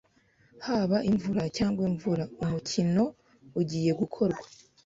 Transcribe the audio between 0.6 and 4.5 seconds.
Haba imvura cyangwa imvura, umukino ugiye gukorwa.